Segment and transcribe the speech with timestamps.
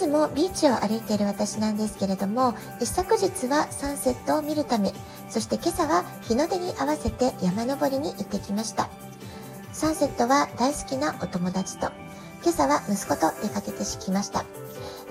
[0.00, 4.94] いつもビーチを歩いている私なんですけれども、一昨日はサンセットを見るため、
[5.28, 8.88] そして今朝は日の出に合わせて山登りに行ってきました。
[9.74, 11.90] サンセットは大好きなお友達と、
[12.42, 14.46] 今朝は息子と出かけてきました。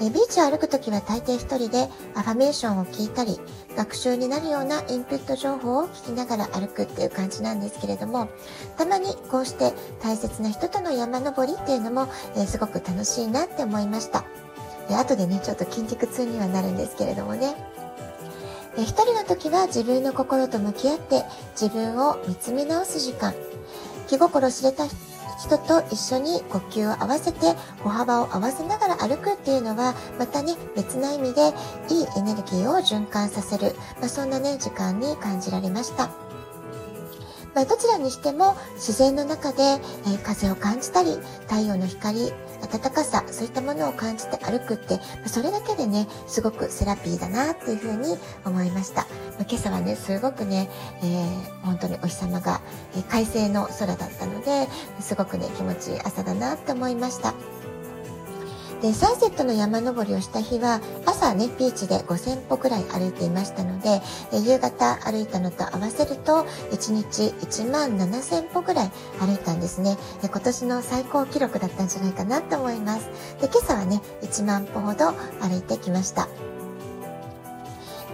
[0.02, 3.40] えビーチを歩くときは大抵一人でアファメーションを聞いたり、
[3.78, 8.28] 学習になるようなインプット情報を聞きながら歩くっていう感じなんですけれども、
[8.76, 9.72] たまにこうして
[10.02, 14.26] 大切な人との山登りっていうのも、えすごく楽しいなって思いました。
[14.90, 17.56] で後でね、ちょっと筋肉痛にはなるんですけれどもね。
[18.76, 21.24] で一人の時は自分の心と向き合って
[21.60, 23.34] 自分を見つめ直す時間。
[24.08, 24.86] 気心知れた
[25.40, 31.54] 人と一緒に呼吸を合わせて歩幅を合わせながら歩くっていうのはまたね別な意味で
[31.90, 36.29] いいエネルギーを循環させる、まあ、そんなね時間に感じられました。
[37.56, 42.32] まあ、どちらにしても自然の中で、えー、風を感じたり太陽の光
[42.72, 50.70] 暖かさそういったものを感じて歩くって、まあ、それだけでねすごくセラピーだなっていうふうに思いました、まあ、今朝はねすごくね、
[51.02, 52.62] えー、本当にお日様が、
[52.96, 54.68] え、快晴の空だったので
[55.00, 57.59] すごくね気持ちいい朝だなって思いました。
[58.82, 69.98] で、サンセットの山登りをした日は、朝ね、ビーチで5000歩くらい歩いていましたので、夕方歩いたのと合わせると、1日1万7000歩くらい歩いたんですね。
[70.22, 73.10] で今年の最高記録だったんじゃないかなと思います。
[73.42, 76.30] で、今朝はね、1万歩ほど歩いてきました。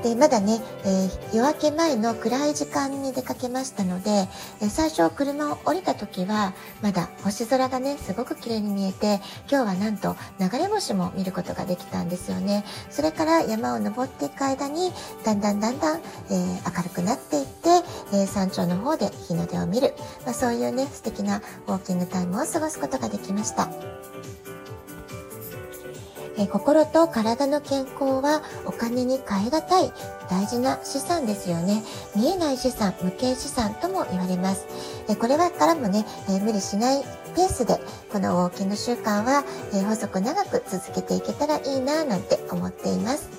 [0.04, 4.28] で、まだね、えー、夜明け前の暗い時間に出かけましたので、
[4.62, 9.20] えー、最初車を降りた時は、まだ星空がね、すごく綺麗に見えて、
[9.50, 12.64] 今日はなんと流れ星も見ることができたんですよね。
[12.90, 14.92] それから山を登っていく間に、
[15.24, 17.70] だんだんだんだん、えー、明るくなっていって、
[18.14, 19.94] え山頂の方で日の出を見る、
[20.26, 23.70] まあ、そういうね、素敵なウォーキングタイムを過ごすことができました。
[26.38, 29.94] え心と体の健康はお金に換え難い
[30.30, 31.84] 大事な資産ですよね。
[32.16, 34.66] 見えない資産、無形資産とも言われます。
[35.08, 37.04] えこれはからもね、え無理しない
[37.36, 37.80] ペースで
[38.12, 39.44] このウォーキング習慣は、
[39.74, 43.30] え細く長く続けていけたらいいななんて思っています。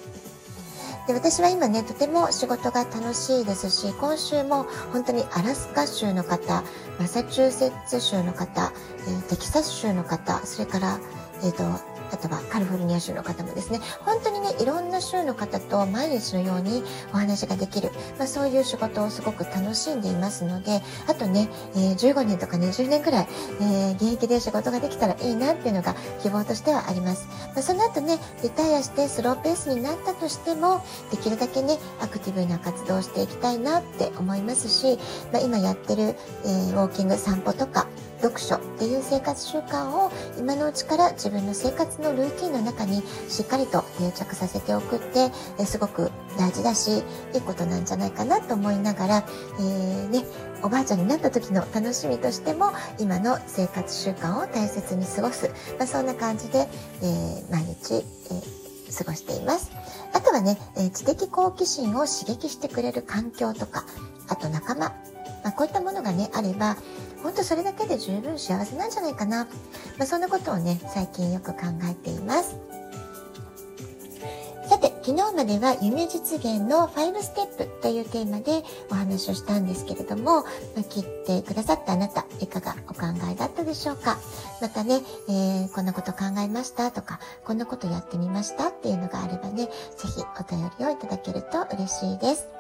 [1.06, 6.65] で私は今ねとても仕事が楽しいですし今週も本当にアラスカ州の方
[6.99, 8.73] マサチューセッツ州の方、
[9.06, 10.99] えー、テキサス州の方それから、
[11.45, 23.28] えーとあとはカリフォルニア州の方もですね、本当にね、いろんな州の方と毎日のようにお話ができる、まあ、そういう仕事をすごく楽しんでいますので、あとね、えー、15年とか20年くらい、
[23.61, 27.27] えー、現役で仕事ができたらいいなっていうのが希望としてはあります。
[27.55, 34.99] まあ、その後ね、リタイアしてスローペースになったとしても、できるだけね、アクティブな活動をしていきたいなって思いますし、
[35.33, 37.87] まあ、今やってる、えー、ウォーキング散歩とか、
[38.26, 45.31] 読書っていう生活習慣を今のうちから自分の生活のルーティンの中にしっかりと定着させておくって
[45.64, 47.03] すごく大事だし
[47.34, 49.25] いいことなんじゃないかなと思いながら、
[49.59, 50.25] えー、ね、
[50.62, 55.48] おばあちゃんになった時の楽しみとしても今の生活習慣を大切に過ごす、
[55.78, 56.66] まあ、そんな感じで、
[57.03, 59.70] えー、毎日、えー、過ごしています。
[60.12, 63.84] あとはね、え知的好奇心を刺激してくれる環境とか、
[64.28, 66.76] あと仲間、まあ、こういったものがね、あれば、
[67.22, 69.44] 本当それだけで十分幸せなんじゃないかな。
[69.99, 71.60] まあ、そんなことをね、最近よく考
[71.91, 72.56] えています。
[74.69, 84.19] さて、昨日までは夢実現の5ステップというテーマでお話をしたんですけれども、まあ、聞いてくださったあなた、いかがお考えだったでしょうか？
[84.60, 89.71] またね、えー、こんなこと考えましたとか、こんなことやってみましたっていうのがあればね、ぜ
[90.09, 92.56] ひお便りをいただけると嬉しいです。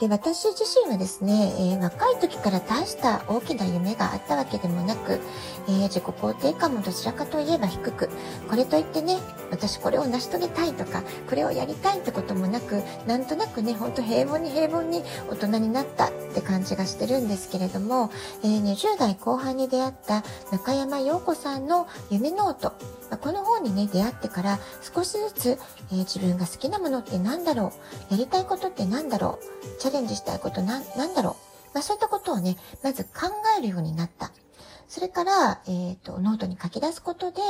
[0.00, 5.20] で、私自身はですね、えー、若い時から大した大きな夢があったわけでもなく、
[5.68, 8.08] えー、自己肯定感もどちらかといえば低く、
[8.48, 9.18] これといってね、
[9.50, 18.10] 私これを成し遂げたいとか、これをやりたいってこともなく、なんとなくね、ほんと平凡に平凡に大人になったって感じがしてるんですけれども、
[18.42, 22.72] えー、20代後半に出会った中山陽子さんの夢ノート、
[23.18, 24.58] この本にね、出会ってから
[24.94, 25.58] 少しずつ、
[25.92, 27.72] え自分が好きなものって何だろ
[28.10, 31.36] うやりたいことって何だろうチャレンジしたいことな、なんだろ
[31.72, 33.10] うまあ、そういったことをね、まず考
[33.58, 34.30] えるようになった。
[34.88, 37.40] それから、えっ、ー、と、ノートに書き出すことで、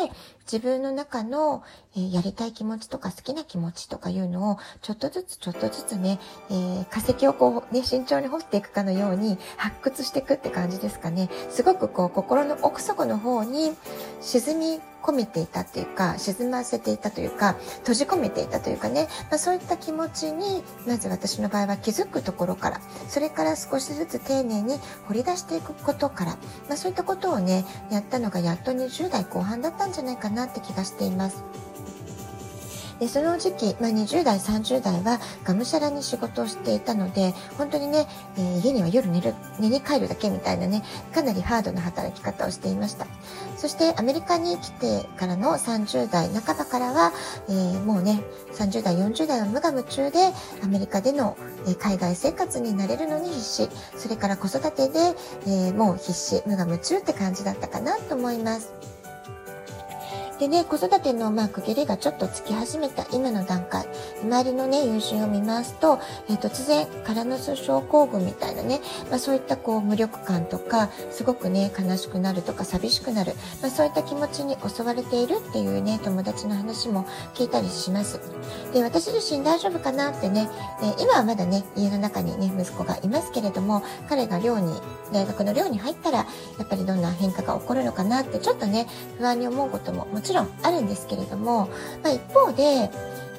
[0.43, 1.63] 自分の中の、
[1.97, 6.19] えー、やりたい気持ちとか好きな気持ちとかいうのを、ちょっとずつちょっとずつね、
[6.51, 11.31] えー、化石をこう、ね、慎重に掘っていくかのように発掘していくって感じですかね。
[11.49, 13.75] すごくこう、心の奥底の方に
[14.21, 26.33] 沈み込めていたというか、沈ませていたというか、閉じ込めていたというかね、まあ、そういった気持ちに、まず私の場合は気づくところから、それから少しずつ丁寧に掘り出していくことから、
[26.69, 31.70] まあ、そういったことをね、やったのがやっと20代後半だったんじゃないかなって気がしています。
[33.01, 38.07] でその時期、まあ、20代30代はがむしゃらに仕事をしていたので本当にね、
[38.37, 40.83] えー、家には夜寝る寝に帰るだけみたいなね
[41.13, 43.07] かなりハードな働き方をしていました。
[43.57, 47.13] そしてアメリカに来てからの30代半ばからは、
[47.49, 50.19] えー、もうね30代40代は無我夢中で
[50.63, 51.37] アメリカでの、
[51.67, 53.69] え海外生活になれるのに必死。
[53.97, 55.15] それから子育てで、
[55.47, 59.00] え、もう必死無我夢中って感じだったかなと思います。
[60.41, 63.85] でね、子育てのまあ区切りがちょっとつき始めた今の段階、
[64.25, 65.99] 周りのね、友人を見ますと、
[66.31, 77.05] えー、突然、カラノス症候群みたいなね、まあ、そういったこう無力感とか、すごくね、悲しくなるとか寂しくなる、まあ、そういった気持ちに襲われているっていうね、友達の話も
[77.35, 78.19] 聞いたりします。
[78.73, 80.49] で、私自身大丈夫かなってね、
[80.83, 84.73] えー、今はまだね、家の中にね、息子がいますけれども、彼が寮に、
[85.13, 86.25] 大学の寮に入ったら、や
[86.63, 88.87] っぱりどんな変化が起こるのかなって、ちょっとね、
[89.19, 91.69] 不安に思うことももちろんちろんあるんですけれども、
[92.03, 92.91] まあ、一方で、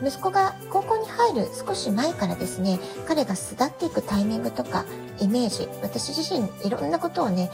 [0.04, 4.86] 息子が高校に入る少し前からですね、彼が巣立っていくタイミングとか
[5.20, 7.50] イメージ、私自身いろんなことをね、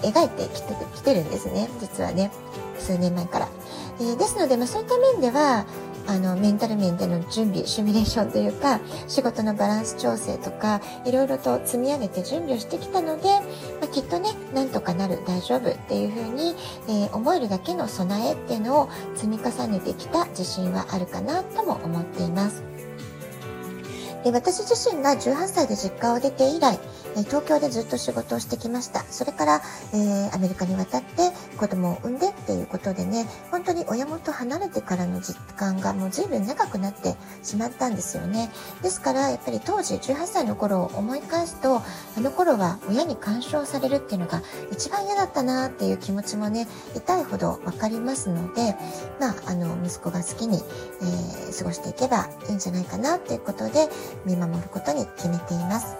[0.00, 2.32] 描いてきてきてるんですね、実はね、
[2.78, 3.48] 数年前から。
[4.00, 5.64] えー、ですので、まあ、そういった面では、
[6.06, 13.28] あの、メンタル面での準備、シミュレーションというか、仕事のバランス調整とか、いろいろと積み上げて準備をしてきたので、
[13.80, 16.54] まあ、きっとね、なんとかなる、大丈夫っていうふうに、
[16.88, 22.71] えー、思えるだけの備えっていうのを積み重ねてきた自信はあるかなとも思っています。
[24.24, 26.78] で私自身が18歳で実家を出て以来、
[27.24, 29.00] 東京でずっと仕事をしてきました。
[29.04, 38.50] それから、えー、アメリカに渡って子供を産んでっていうことでね、本当に親元離れてからの実感がもう随分長くなってしまったんですよね。
[38.82, 41.82] ですから、やっぱり当時18歳の頃を思い返すと、
[42.16, 48.76] あの頃は親に干渉されるっていうのが一番嫌だったなっていう気持ちもね、痛いほどわかりますので、
[49.20, 50.62] まあ、あの、息子が好きに、
[51.00, 53.88] えー、過ごしていけばいいんじゃないかなっていうことで、
[54.24, 55.96] 見守ることに決めています。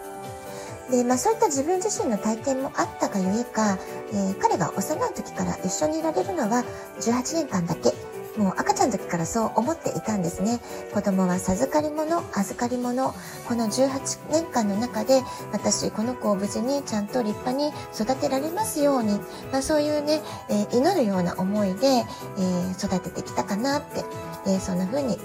[0.91, 3.79] で、まあそういった自分自身の体験もあったがゆえか、
[4.12, 6.64] えー、彼が幼い時から一緒にいられるのは
[7.00, 7.93] 18年間だけ。
[8.37, 10.61] もう赤ちゃんの時からそう思っていたんですね。
[10.94, 13.12] 子供は授かり物、預かり物。
[13.47, 15.20] この18年間の中で、
[15.53, 19.19] 私、この子を無事にちゃんと立派に育てられますように、
[19.53, 24.05] まあ、そういうね、えー、祈るような思いで、えー、育ててきたかなって、
[24.47, 25.19] えー、そんな風に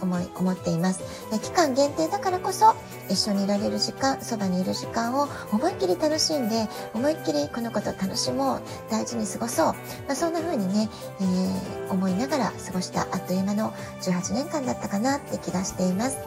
[0.00, 1.00] 思い、思っています。
[1.42, 2.74] 期間限定だからこそ、
[3.08, 9.66] 一緒にいられる時間、そばにいる時間を思いっきり楽しんで、思いっきりこの子と楽しもう、大事に過ごそう。
[9.66, 9.74] ま
[10.10, 10.88] あ、そんな風にね、
[11.20, 16.18] えー、思いながら過ごしたあっという間の18年間だったかなって気がしています。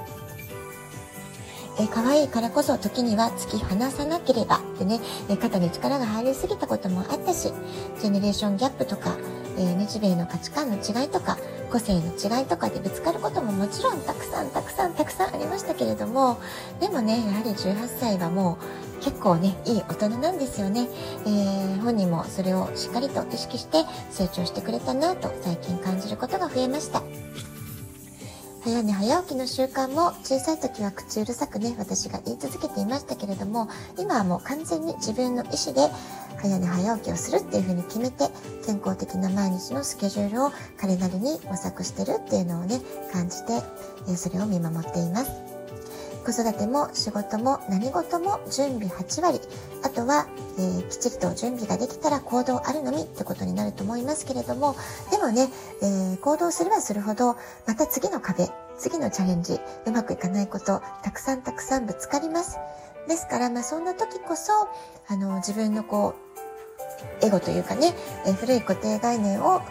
[1.80, 5.00] え、可愛いからこそ時には突き放さなければってね、
[5.30, 7.54] え、肩に力が入りすぎたこともあったし、
[8.02, 9.16] ジェネレーションギャップとか、
[9.58, 11.38] えー、日米の価値観の違いとか、
[11.68, 16.38] 個性の違いとかでぶつかることももちろんたくさんたくさんたくさんありましたけれども、
[16.80, 18.58] でもね、やはり18歳はも
[19.02, 20.88] う結構ね、いい大人なんですよね。
[21.26, 27.02] えー、本人もそれをしっかりと意識して成長してくれたなと最近感じることが増えました。
[28.64, 35.90] 早寝早起きの習慣も小さい時は口うるさくね、私が言い続けていましたけれども、今はもう完全に自分の意思で
[36.42, 38.30] 早寝早起きをするっていうふうに決めて、
[38.66, 43.62] 健康的な毎日のスケジュールを彼なりに模索してるっていうのをね、感じて、
[44.16, 45.58] それを見守っています。
[46.28, 49.40] 子育ても仕事も何事も準備8割。
[49.82, 50.28] あとは、
[50.60, 54.76] えー、きちりと準備ができたら行動あるのみってことになると思いますけれども、
[55.10, 55.50] でもね、
[55.82, 62.58] えー、行動すればするほど、また次の壁、次のチャレンジ、うまくいかないこと、たくさんたくさんぶつかります。
[63.08, 64.52] ですから、まあそんな時こそ、
[65.08, 66.27] あの、自分のこう、
[67.22, 67.94] エゴというかね、
[68.26, 69.62] え、古い固定概念を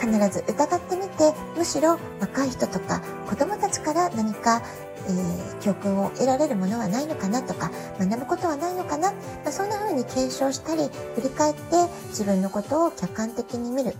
[0.00, 4.62] 必ず疑ってみて、むしろ若い人とか子供たちから何か
[5.06, 11.60] えー、教訓を得られるものはないのかなとか、学ぶことはないのかな、まあ、そんな風に検証したり、振り返って
[12.08, 13.94] 自分のことを客観的に見る。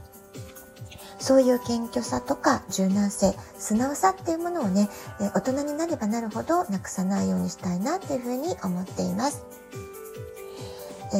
[1.18, 9.42] そういう謙虚さとか柔軟性、素直さっていうものをね、え大人になればなるほどなくさないようにしたいなっていうふうに思っています。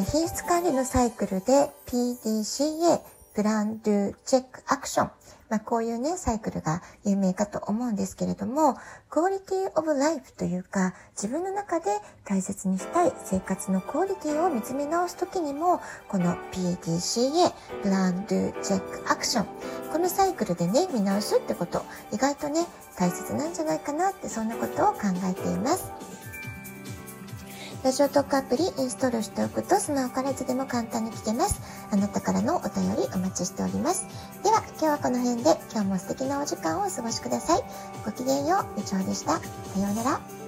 [0.03, 3.01] 品質管理のサイクルで PDCA、
[3.33, 5.11] プラン、ドゥ、チェック、アクション。
[5.51, 8.77] まあ、こういうね、サイクルが有名かと思うんですけれども、
[9.09, 11.91] クオリティオブライフというか、自分の中で
[12.25, 19.47] 大切にしたい生活のクオリティを見つめ直すときにも、この PDCA、プラン、ドゥ、チェック、アクション。
[19.93, 22.67] このサイクルでね、見直すってこと、意外とね、
[22.99, 25.93] 大切なんじゃないかなって、そんなことを考えています。
[27.85, 31.61] ラジオトークアプリインストールしておくとスマホからいつでも簡単に聞けます。
[31.93, 34.07] あなたからのお便りお待ちしております。
[34.43, 37.62] では今日はこの辺で今日も素敵なお時間をお過ごしください。
[38.07, 39.33] ごきげんよう、部長でした。
[39.38, 40.44] さようなら。